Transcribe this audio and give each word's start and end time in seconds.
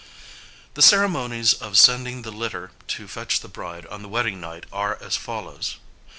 The 0.73 0.81
ceremonies 0.81 1.53
of 1.53 1.77
sending 1.77 2.23
the 2.23 2.31
litter 2.31 2.71
to 2.87 3.07
fetch 3.07 3.41
the 3.41 3.47
bride 3.47 3.85
on 3.85 4.01
the 4.01 4.09
wedding 4.09 4.41
night 4.41 4.65
are 4.73 4.97
as 4.99 5.15
follows. 5.15 5.77